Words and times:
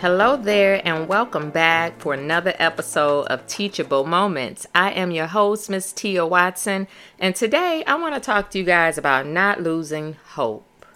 Hello 0.00 0.36
there, 0.36 0.80
and 0.86 1.08
welcome 1.08 1.50
back 1.50 1.98
for 1.98 2.14
another 2.14 2.54
episode 2.60 3.22
of 3.22 3.44
Teachable 3.48 4.04
Moments. 4.04 4.64
I 4.72 4.92
am 4.92 5.10
your 5.10 5.26
host, 5.26 5.68
Miss 5.68 5.92
Tia 5.92 6.24
Watson, 6.24 6.86
and 7.18 7.34
today 7.34 7.82
I 7.84 7.96
want 7.96 8.14
to 8.14 8.20
talk 8.20 8.50
to 8.50 8.58
you 8.58 8.64
guys 8.64 8.96
about 8.96 9.26
not 9.26 9.60
losing 9.60 10.14
hope. 10.34 10.86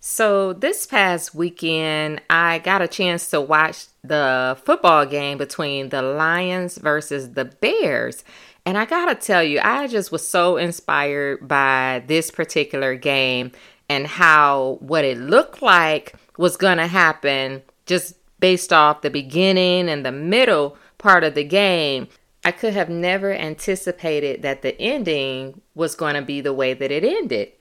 So, 0.00 0.54
this 0.54 0.86
past 0.86 1.34
weekend, 1.34 2.22
I 2.30 2.60
got 2.60 2.80
a 2.80 2.88
chance 2.88 3.28
to 3.28 3.42
watch 3.42 3.88
the 4.02 4.56
football 4.64 5.04
game 5.04 5.36
between 5.36 5.90
the 5.90 6.00
Lions 6.00 6.78
versus 6.78 7.32
the 7.32 7.44
Bears. 7.44 8.24
And 8.64 8.78
I 8.78 8.86
gotta 8.86 9.16
tell 9.16 9.42
you, 9.42 9.60
I 9.62 9.86
just 9.86 10.10
was 10.10 10.26
so 10.26 10.56
inspired 10.56 11.46
by 11.46 12.04
this 12.06 12.30
particular 12.30 12.94
game 12.94 13.52
and 13.90 14.06
how 14.06 14.78
what 14.80 15.04
it 15.04 15.18
looked 15.18 15.60
like 15.60 16.14
was 16.38 16.56
gonna 16.56 16.86
happen 16.86 17.60
just 17.84 18.14
based 18.38 18.72
off 18.72 19.02
the 19.02 19.10
beginning 19.10 19.88
and 19.88 20.04
the 20.04 20.12
middle 20.12 20.76
part 20.98 21.24
of 21.24 21.34
the 21.34 21.44
game, 21.44 22.08
I 22.44 22.52
could 22.52 22.74
have 22.74 22.88
never 22.88 23.32
anticipated 23.32 24.42
that 24.42 24.62
the 24.62 24.80
ending 24.80 25.60
was 25.74 25.94
going 25.94 26.14
to 26.14 26.22
be 26.22 26.40
the 26.40 26.52
way 26.52 26.74
that 26.74 26.90
it 26.90 27.04
ended. 27.04 27.52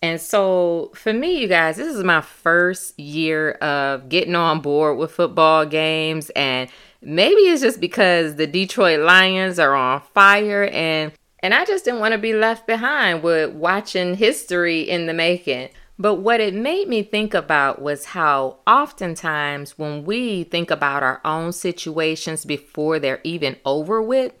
And 0.00 0.20
so, 0.20 0.92
for 0.94 1.12
me, 1.12 1.40
you 1.40 1.48
guys, 1.48 1.76
this 1.76 1.92
is 1.94 2.04
my 2.04 2.20
first 2.20 2.98
year 3.00 3.52
of 3.52 4.08
getting 4.08 4.36
on 4.36 4.60
board 4.60 4.96
with 4.96 5.10
football 5.10 5.66
games. 5.66 6.30
And 6.30 6.70
maybe 7.02 7.40
it's 7.40 7.62
just 7.62 7.80
because 7.80 8.36
the 8.36 8.46
Detroit 8.46 9.00
Lions 9.00 9.58
are 9.58 9.74
on 9.74 10.02
fire 10.14 10.66
and 10.66 11.12
and 11.40 11.54
I 11.54 11.64
just 11.64 11.84
didn't 11.84 12.00
want 12.00 12.12
to 12.12 12.18
be 12.18 12.32
left 12.32 12.66
behind 12.66 13.22
with 13.22 13.54
watching 13.54 14.16
history 14.16 14.80
in 14.80 15.06
the 15.06 15.14
making. 15.14 15.68
But 15.98 16.16
what 16.16 16.40
it 16.40 16.54
made 16.54 16.88
me 16.88 17.02
think 17.02 17.34
about 17.34 17.82
was 17.82 18.06
how 18.06 18.58
oftentimes 18.66 19.76
when 19.78 20.04
we 20.04 20.44
think 20.44 20.70
about 20.70 21.02
our 21.02 21.20
own 21.24 21.52
situations 21.52 22.44
before 22.44 23.00
they're 23.00 23.20
even 23.24 23.56
over 23.64 24.00
with, 24.00 24.32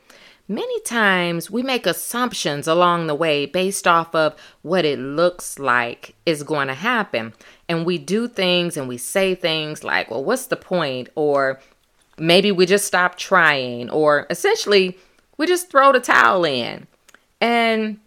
many 0.46 0.80
times 0.82 1.50
we 1.50 1.62
make 1.62 1.84
assumptions 1.84 2.68
along 2.68 3.06
the 3.06 3.14
way 3.14 3.44
based 3.44 3.88
off 3.88 4.14
of 4.14 4.36
what 4.62 4.84
it 4.84 5.00
looks 5.00 5.58
like 5.58 6.14
is 6.24 6.44
going 6.44 6.68
to 6.68 6.74
happen. 6.74 7.34
And 7.68 7.84
we 7.84 7.98
do 7.98 8.28
things 8.28 8.76
and 8.76 8.86
we 8.86 8.96
say 8.96 9.34
things 9.34 9.82
like, 9.82 10.10
well, 10.10 10.22
what's 10.22 10.46
the 10.46 10.56
point? 10.56 11.08
Or 11.16 11.60
maybe 12.16 12.52
we 12.52 12.66
just 12.66 12.86
stop 12.86 13.16
trying, 13.16 13.90
or 13.90 14.26
essentially 14.30 14.96
we 15.36 15.46
just 15.46 15.70
throw 15.70 15.90
the 15.90 16.00
towel 16.00 16.44
in. 16.44 16.86
And 17.40 17.98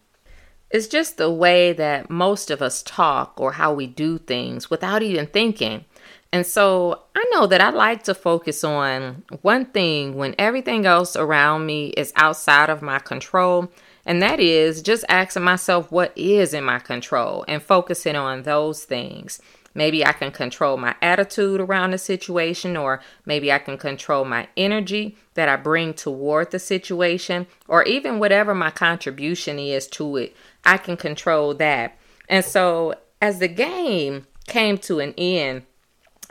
it's 0.72 0.88
just 0.88 1.18
the 1.18 1.32
way 1.32 1.74
that 1.74 2.10
most 2.10 2.50
of 2.50 2.62
us 2.62 2.82
talk 2.84 3.40
or 3.40 3.54
how 3.54 3.74
we 3.74 3.88
do 3.88 4.18
things 4.18 4.70
without 4.70 5.04
even 5.04 5.28
thinking. 5.28 5.86
And 6.34 6.46
so 6.46 7.04
I 7.14 7.26
know 7.32 7.46
that 7.48 7.60
I 7.60 7.72
like 7.72 8.04
to 8.04 8.14
focus 8.14 8.64
on 8.64 9.24
one 9.42 9.66
thing 9.66 10.16
when 10.16 10.34
everything 10.38 10.86
else 10.86 11.16
around 11.16 11.66
me 11.66 11.88
is 11.90 12.14
outside 12.16 12.70
of 12.70 12.82
my 12.82 13.00
control. 13.00 13.70
And 14.06 14.22
that 14.22 14.40
is 14.40 14.82
just 14.82 15.04
asking 15.10 15.44
myself 15.44 15.92
what 15.92 16.14
is 16.18 16.54
in 16.54 16.64
my 16.64 16.80
control 16.80 17.44
and 17.48 17.62
focusing 17.62 18.16
on 18.16 18.44
those 18.44 18.86
things. 18.86 19.42
Maybe 19.74 20.06
I 20.06 20.12
can 20.12 20.32
control 20.32 20.78
my 20.78 20.96
attitude 21.02 21.62
around 21.62 21.92
the 21.92 21.98
situation, 21.98 22.76
or 22.76 23.02
maybe 23.26 23.52
I 23.52 23.60
can 23.60 23.78
control 23.78 24.26
my 24.26 24.48
energy 24.58 25.18
that 25.36 25.50
I 25.50 25.56
bring 25.56 25.94
toward 25.94 26.52
the 26.52 26.60
situation, 26.60 27.48
or 27.68 27.84
even 27.84 28.20
whatever 28.20 28.54
my 28.54 28.72
contribution 28.72 29.60
is 29.60 29.88
to 29.88 30.18
it. 30.18 30.36
I 30.66 30.78
can 30.78 30.98
control 30.98 31.54
that. 31.56 31.98
And 32.28 32.44
so, 32.44 32.96
as 33.22 33.40
the 33.40 33.48
game 33.48 34.28
came 34.48 34.78
to 34.80 35.00
an 35.00 35.14
end, 35.18 35.64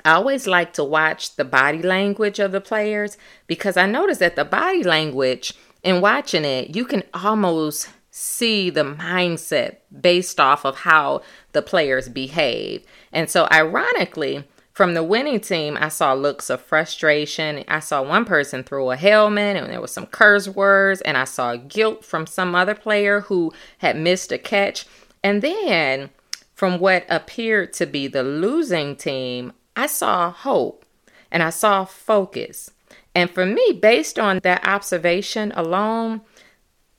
I 0.05 0.13
always 0.13 0.47
like 0.47 0.73
to 0.75 0.85
watch 0.85 1.37
the 1.37 1.45
body 1.45 1.83
language 1.83 2.39
of 2.39 2.53
the 2.53 2.61
players 2.61 3.17
because 3.47 3.77
I 3.77 3.87
noticed 3.87 4.21
that 4.21 4.37
the 4.37 4.45
body 4.45 4.83
language 4.83 5.55
in 5.83 6.01
watching 6.01 6.45
it, 6.45 6.75
you 6.75 6.85
can 6.85 7.03
almost 7.15 7.91
see 8.11 8.71
the 8.71 8.85
mindset 8.85 9.77
based 10.01 10.41
off 10.41 10.65
of 10.65 10.79
how 10.79 11.23
the 11.53 11.63
players 11.63 12.09
behave. 12.09 12.85
And 13.13 13.31
so, 13.31 13.47
ironically, 13.51 14.45
from 14.73 14.95
the 14.95 15.03
winning 15.03 15.41
team, 15.41 15.77
I 15.79 15.89
saw 15.89 16.15
looks 16.15 16.49
of 16.49 16.63
frustration. 16.63 17.65
I 17.69 17.81
saw 17.81 18.03
one 18.03 18.25
person 18.25 18.65
throw 18.65 18.91
a 18.91 18.97
helmet 18.97 19.57
and 19.57 19.71
there 19.71 19.81
was 19.81 19.93
some 19.93 20.07
curse 20.07 20.49
words, 20.49 21.01
and 21.03 21.17
I 21.17 21.25
saw 21.25 21.57
guilt 21.57 22.05
from 22.05 22.27
some 22.27 22.55
other 22.55 22.75
player 22.75 23.21
who 23.21 23.53
had 23.79 23.97
missed 23.97 24.33
a 24.33 24.39
catch. 24.39 24.87
And 25.23 25.43
then 25.43 26.11
from 26.55 26.79
what 26.79 27.05
appeared 27.09 27.73
to 27.75 27.87
be 27.87 28.07
the 28.07 28.23
losing 28.23 28.97
team, 28.97 29.53
I 29.77 29.87
saw 29.87 30.31
hope 30.31 30.85
and 31.31 31.43
I 31.43 31.51
saw 31.51 31.85
focus. 31.85 32.71
And 33.15 33.31
for 33.31 33.45
me, 33.45 33.79
based 33.81 34.19
on 34.19 34.41
that 34.43 34.67
observation 34.67 35.53
alone, 35.57 36.23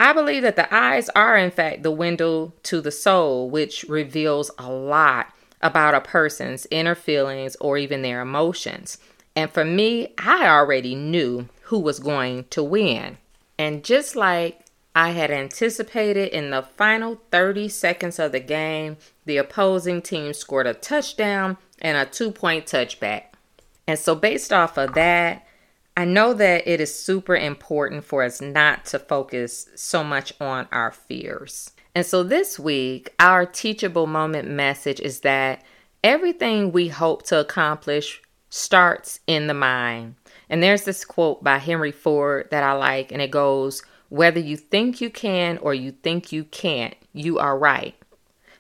I 0.02 0.14
believe 0.14 0.42
that 0.42 0.56
the 0.56 0.74
eyes 0.74 1.10
are, 1.10 1.38
in 1.38 1.52
fact, 1.52 1.84
the 1.84 1.92
window 1.92 2.54
to 2.64 2.82
the 2.82 2.90
soul, 2.90 3.52
which 3.52 3.86
reveals 3.88 4.50
a 4.58 4.68
lot 4.68 5.28
about 5.62 5.94
a 5.94 6.02
person's 6.02 6.66
inner 6.72 6.96
feelings 6.96 7.56
or 7.62 7.78
even 7.78 8.02
their 8.02 8.20
emotions. 8.20 8.98
And 9.36 9.52
for 9.52 9.64
me, 9.64 10.16
I 10.18 10.48
already 10.48 10.96
knew 10.96 11.50
who 11.66 11.78
was 11.78 12.00
going 12.00 12.46
to 12.46 12.64
win. 12.64 13.20
And 13.60 13.84
just 13.84 14.16
like 14.16 14.66
I 14.96 15.12
had 15.12 15.30
anticipated 15.30 16.30
in 16.30 16.50
the 16.50 16.64
final 16.64 17.22
30 17.30 17.70
seconds 17.70 18.18
of 18.18 18.32
the 18.32 18.40
game, 18.40 18.98
the 19.26 19.38
opposing 19.38 20.02
team 20.02 20.34
scored 20.34 20.66
a 20.66 20.74
touchdown 20.74 21.58
and 21.80 21.96
a 21.96 22.10
two 22.10 22.32
point 22.32 22.66
touchback. 22.66 23.26
And 23.86 24.00
so, 24.00 24.16
based 24.16 24.52
off 24.52 24.80
of 24.80 24.96
that, 24.96 25.46
I 25.98 26.06
know 26.06 26.34
that 26.34 26.68
it 26.68 26.80
is 26.80 26.94
super 26.94 27.36
important 27.36 28.06
for 28.06 28.24
us 28.24 28.42
not 28.42 28.86
to 28.86 29.00
focus 29.00 29.68
so 29.76 30.04
much 30.04 30.34
on 30.40 30.68
our 30.72 30.92
fears. 30.92 31.72
And 31.94 32.06
so 32.06 32.24
this 32.24 32.58
week, 32.58 33.14
our 33.20 33.46
teachable 33.46 34.08
moment 34.08 34.50
message 34.50 35.02
is 35.02 35.20
that 35.22 35.64
everything 36.04 36.72
we 36.72 36.88
hope 36.88 37.24
to 37.24 37.40
accomplish 37.40 38.22
starts 38.50 39.20
in 39.28 39.48
the 39.48 39.54
mind. 39.54 40.16
And 40.50 40.64
there's 40.64 40.84
this 40.84 41.04
quote 41.04 41.44
by 41.44 41.58
Henry 41.58 41.92
Ford 41.92 42.48
that 42.52 42.64
I 42.64 42.74
like, 42.74 43.12
and 43.12 43.22
it 43.22 43.32
goes, 43.32 43.84
Whether 44.10 44.40
you 44.40 44.56
think 44.56 45.02
you 45.02 45.10
can 45.10 45.58
or 45.58 45.74
you 45.74 45.92
think 45.92 46.32
you 46.32 46.46
can't, 46.46 46.96
you 47.14 47.40
are 47.40 47.58
right. 47.58 47.96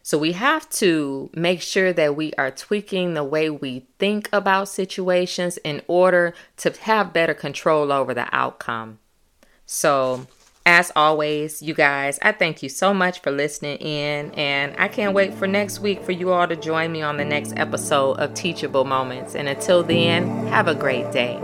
So 0.04 0.18
we 0.18 0.32
have 0.34 0.70
to 0.72 1.30
make 1.34 1.62
sure 1.62 1.94
that 1.94 2.16
we 2.16 2.34
are 2.38 2.52
tweaking 2.52 3.14
the 3.14 3.24
way 3.24 3.50
we 3.50 3.86
think 4.00 4.30
about 4.34 4.68
situations 4.68 5.58
in 5.58 5.82
order 5.88 6.34
to 6.58 6.72
have 6.82 7.14
better 7.14 7.34
control 7.34 7.92
over 7.92 8.14
the 8.14 8.28
outcome. 8.36 9.00
So 9.66 10.28
as 10.66 10.92
always, 10.96 11.62
you 11.62 11.74
guys, 11.74 12.20
I 12.22 12.32
thank 12.32 12.62
you 12.62 12.70
so 12.70 12.94
much 12.94 13.22
for 13.22 13.32
listening 13.32 13.78
in, 13.78 14.32
and 14.32 14.76
I 14.78 14.88
can't 14.90 15.14
wait 15.14 15.34
for 15.34 15.48
next 15.48 15.80
week 15.80 16.04
for 16.04 16.12
you 16.12 16.32
all 16.32 16.48
to 16.48 16.56
join 16.56 16.92
me 16.92 17.02
on 17.02 17.18
the 17.18 17.26
next 17.26 17.54
episode 17.58 18.20
of 18.20 18.34
Teachable 18.34 18.86
Moments. 18.86 19.36
And 19.36 19.48
until 19.48 19.84
then, 19.84 20.48
have 20.48 20.68
a 20.68 20.76
great 20.76 21.12
day. 21.12 21.40